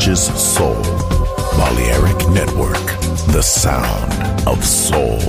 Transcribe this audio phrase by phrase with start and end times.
[0.00, 0.80] soul.
[1.58, 2.86] Balearic Network,
[3.32, 4.10] the sound
[4.46, 5.20] of soul.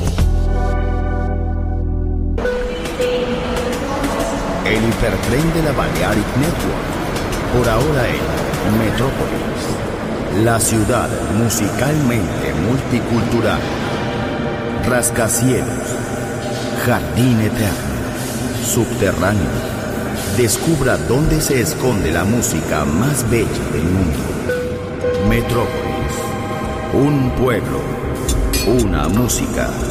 [4.65, 6.87] El hipertren de la Balearic Network.
[7.53, 10.45] Por ahora en Metrópolis.
[10.45, 13.59] La ciudad musicalmente multicultural.
[14.87, 15.67] Rascacielos.
[16.85, 17.91] Jardín eterno.
[18.65, 19.51] Subterráneo.
[20.37, 24.30] Descubra dónde se esconde la música más bella del mundo.
[25.31, 26.15] Metrópolis.
[26.91, 27.79] Un pueblo.
[28.67, 29.90] Una música.